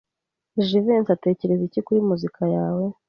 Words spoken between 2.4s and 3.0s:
yawe?